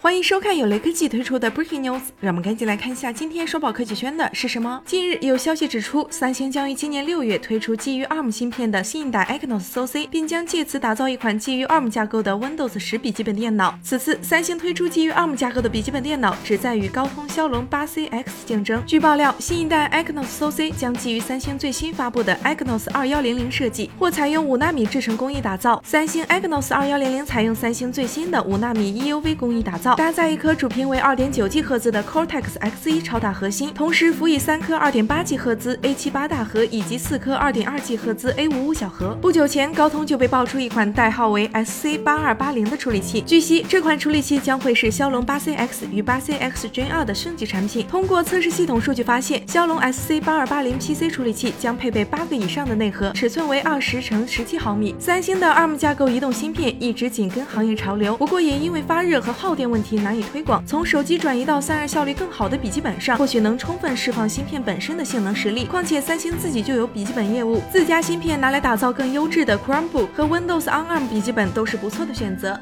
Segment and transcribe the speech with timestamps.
[0.00, 4.80] 欢迎收看由雷科技推出的 Breaking News，让我们赶紧来看一下今天刷爆科技圈的是什么。
[4.86, 13.76] 近日有消息指出，三星将于今年六月推出基于 ARM 芯片的新一代 Exynos SoC，并将借此打造一款基于 ARM 架构的 Windows 十笔记本电脑。
[13.82, 18.80] 此次三星推出基于 ARM 架构的笔记本电脑，旨在与高通骁龙八 CX 竞争。
[18.86, 25.82] 据爆料，新一代 Exynos SoC 将基于三星最新发布的 Exynos 二幺零零设计，或采用五纳米制程工艺打造。
[25.84, 29.88] 三星 Exynos 二幺零零采用三星最新的五纳米 EUV 工艺打造。
[29.98, 39.08] 搭载一颗主频为二点九 G 赫兹的 Cortex X1 超大核心，同时辅以三颗二点八 G 赫兹 A78 大核以及四颗二点二 G 赫兹 A55 小核。
[39.20, 47.84] 不久前，高通就被爆出一款代号为 SC8280 的处理器，据悉这款处理器将会是骁龙八 CX 与八 CX Gen 2的升级产品。
[47.88, 54.94] 通过测试系统数据发现，骁龙 SC8280 PC 处理器将配备八个以上的内核，尺寸为二十乘十七毫米。
[55.00, 59.77] 三星的 ARM 架构移动芯片一直紧跟行业潮流，不过也因为发热和耗电问。
[59.78, 65.66] 问题难以推广，从手机转移到散热效率更好的笔记本上，或许能充分释放芯片本身的性能实力。
[65.66, 72.58] 况且三星自己就有笔记本业务，自家芯片拿来打造更优质的 Chromebook 和 Windows on ARM 笔记本都是不错的选择。